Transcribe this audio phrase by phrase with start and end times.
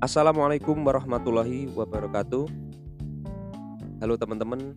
[0.00, 2.48] Assalamualaikum warahmatullahi wabarakatuh.
[4.00, 4.72] Halo teman-teman,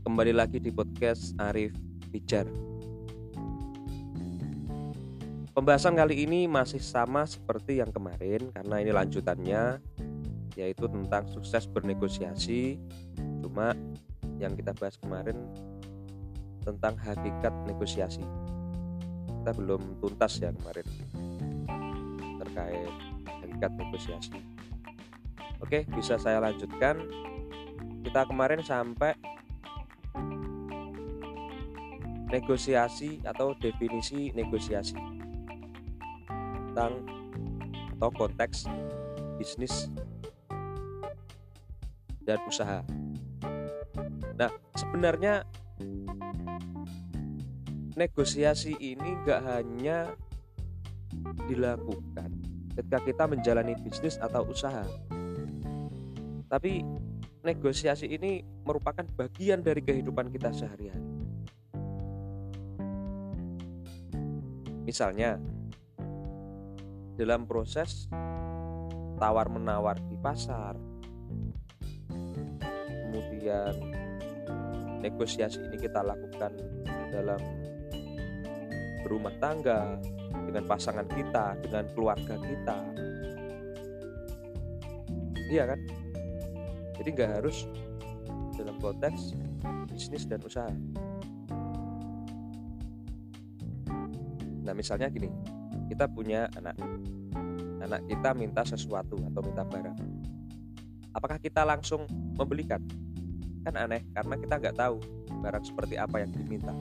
[0.00, 1.76] kembali lagi di podcast Arif
[2.08, 2.48] Bijar.
[5.52, 9.84] Pembahasan kali ini masih sama seperti yang kemarin karena ini lanjutannya
[10.56, 12.80] yaitu tentang sukses bernegosiasi.
[13.44, 13.76] Cuma
[14.40, 15.36] yang kita bahas kemarin
[16.64, 18.24] tentang hakikat negosiasi.
[19.44, 20.88] Kita belum tuntas ya kemarin
[22.40, 23.13] terkait
[23.54, 24.34] hakikat negosiasi.
[25.62, 26.98] Oke, bisa saya lanjutkan.
[28.02, 29.14] Kita kemarin sampai
[32.34, 34.98] negosiasi atau definisi negosiasi
[36.74, 37.06] tentang
[37.94, 38.66] atau konteks
[39.38, 39.86] bisnis
[42.26, 42.82] dan usaha.
[44.34, 45.46] Nah, sebenarnya
[47.94, 50.10] negosiasi ini nggak hanya
[51.46, 54.82] dilakukan ketika kita menjalani bisnis atau usaha,
[56.50, 56.82] tapi
[57.44, 61.12] negosiasi ini merupakan bagian dari kehidupan kita sehari-hari.
[64.84, 65.40] Misalnya,
[67.16, 68.06] dalam proses
[69.16, 70.76] tawar-menawar di pasar,
[72.88, 73.74] kemudian
[75.00, 76.52] negosiasi ini kita lakukan
[77.12, 77.40] dalam
[79.04, 80.00] berumah tangga
[80.44, 82.76] dengan pasangan kita, dengan keluarga kita.
[85.50, 85.80] Iya kan?
[87.00, 87.66] Jadi nggak harus
[88.54, 89.34] dalam konteks
[89.90, 90.70] bisnis dan usaha.
[94.64, 95.28] Nah misalnya gini,
[95.92, 96.74] kita punya anak,
[97.84, 99.98] anak kita minta sesuatu atau minta barang.
[101.14, 102.80] Apakah kita langsung membelikan?
[103.62, 104.96] Kan aneh, karena kita nggak tahu
[105.44, 106.72] barang seperti apa yang diminta.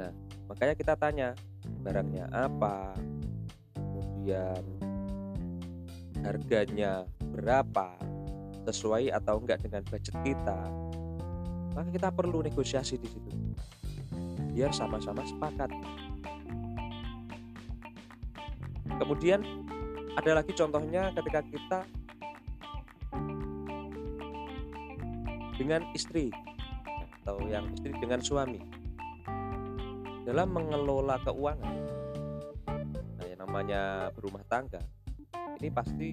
[0.00, 0.12] Nah,
[0.48, 1.36] makanya kita tanya
[1.84, 2.96] barangnya apa,
[3.76, 4.62] kemudian
[6.24, 7.94] harganya berapa,
[8.68, 10.60] sesuai atau enggak dengan budget kita.
[11.72, 13.30] Maka kita perlu negosiasi di situ.
[14.52, 15.70] Biar sama-sama sepakat.
[18.98, 19.40] Kemudian
[20.18, 21.80] ada lagi contohnya ketika kita
[25.54, 26.34] dengan istri
[27.22, 28.77] atau yang istri dengan suami
[30.28, 31.76] dalam mengelola keuangan.
[33.16, 34.76] Nah yang namanya berumah tangga
[35.56, 36.12] ini pasti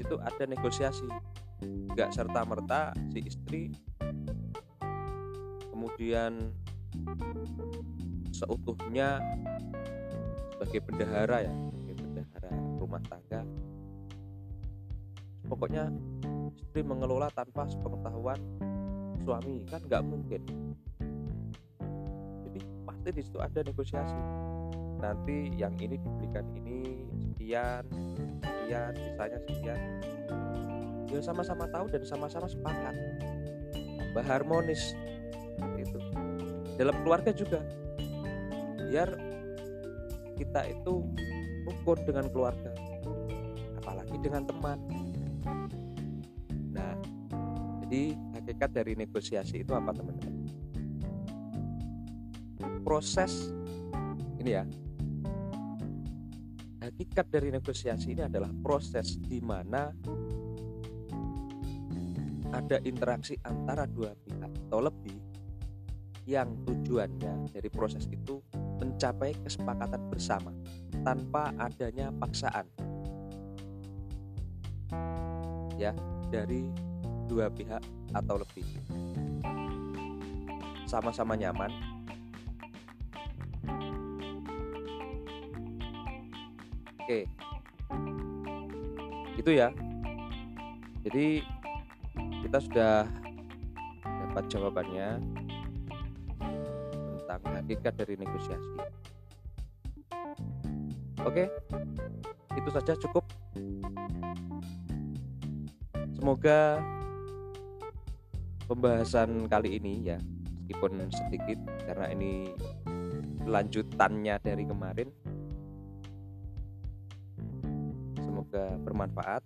[0.00, 1.04] situ ada negosiasi.
[1.62, 3.62] Nggak serta merta si istri
[5.68, 6.40] kemudian
[8.32, 9.20] seutuhnya
[10.56, 13.44] sebagai bendahara ya sebagai bendahara rumah tangga.
[15.52, 15.92] Pokoknya
[16.56, 18.40] istri mengelola tanpa sepengetahuan
[19.20, 20.42] suami kan nggak mungkin
[23.02, 24.14] pasti di situ ada negosiasi.
[25.02, 27.02] Nanti yang ini diberikan ini
[27.34, 27.82] sekian
[28.38, 29.80] sekian sisanya sekian.
[31.10, 32.94] Ya sama-sama tahu dan sama-sama sepakat.
[33.74, 34.94] Tambah harmonis
[35.82, 35.98] itu
[36.78, 37.58] dalam keluarga juga.
[38.86, 39.10] Biar
[40.38, 41.02] kita itu
[41.66, 42.70] rukun dengan keluarga.
[43.82, 44.78] Apalagi dengan teman.
[46.70, 46.94] Nah
[47.82, 50.31] jadi hakikat dari negosiasi itu apa teman-teman
[52.82, 53.54] proses
[54.42, 54.66] ini ya.
[56.82, 59.94] Hakikat dari negosiasi ini adalah proses di mana
[62.52, 65.16] ada interaksi antara dua pihak atau lebih
[66.26, 68.42] yang tujuannya dari proses itu
[68.78, 70.50] mencapai kesepakatan bersama
[71.06, 72.66] tanpa adanya paksaan.
[75.78, 75.94] Ya
[76.34, 76.66] dari
[77.30, 77.82] dua pihak
[78.12, 78.66] atau lebih.
[80.84, 81.91] Sama-sama nyaman
[87.02, 87.20] oke.
[89.34, 89.74] Itu ya.
[91.02, 91.42] Jadi
[92.46, 92.94] kita sudah
[94.06, 95.18] dapat jawabannya.
[97.26, 98.70] Tentang hakikat dari negosiasi.
[101.26, 101.50] Oke.
[102.54, 103.26] Itu saja cukup.
[106.14, 106.78] Semoga
[108.70, 110.18] pembahasan kali ini ya
[110.72, 112.54] meskipun sedikit karena ini
[113.44, 115.10] lanjutannya dari kemarin
[118.52, 119.42] semoga bermanfaat.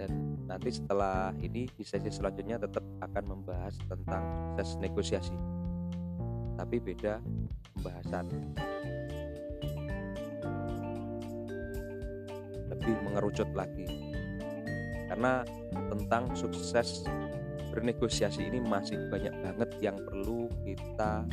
[0.00, 4.24] Dan nanti setelah ini di sesi selanjutnya tetap akan membahas tentang
[4.56, 5.36] sukses negosiasi.
[6.56, 7.20] Tapi beda
[7.76, 8.24] pembahasan.
[12.72, 13.84] Lebih mengerucut lagi.
[15.12, 15.44] Karena
[15.92, 17.04] tentang sukses
[17.68, 21.28] bernegosiasi ini masih banyak banget yang perlu kita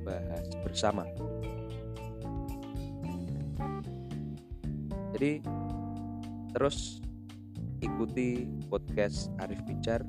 [0.00, 1.04] bahas bersama
[5.22, 5.38] jadi
[6.50, 6.98] terus
[7.78, 10.02] ikuti podcast Arif Bicar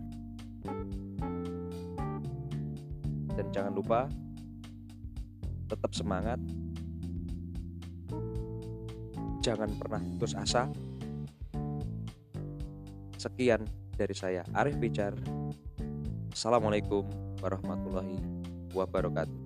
[3.37, 4.09] dan jangan lupa
[5.69, 6.41] tetap semangat.
[9.45, 10.65] Jangan pernah putus asa.
[13.21, 15.13] Sekian dari saya Arif Bicar
[16.33, 17.05] Assalamualaikum
[17.37, 18.17] warahmatullahi
[18.73, 19.42] wabarakatuh